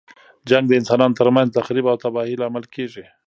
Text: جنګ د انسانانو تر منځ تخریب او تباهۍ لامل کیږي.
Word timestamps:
جنګ 0.49 0.65
د 0.67 0.73
انسانانو 0.79 1.17
تر 1.19 1.27
منځ 1.35 1.47
تخریب 1.57 1.85
او 1.91 1.97
تباهۍ 2.03 2.33
لامل 2.41 2.65
کیږي. 2.75 3.05